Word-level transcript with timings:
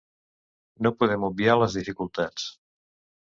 No 0.85 0.91
podem 1.03 1.27
obviar 1.27 1.57
les 1.63 1.77
dificultats. 1.81 2.47